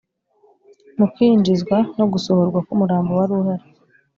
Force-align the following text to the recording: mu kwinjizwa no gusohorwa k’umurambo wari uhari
mu 0.97 1.05
kwinjizwa 1.13 1.77
no 1.97 2.05
gusohorwa 2.13 2.59
k’umurambo 2.65 3.11
wari 3.17 3.33
uhari 3.39 3.65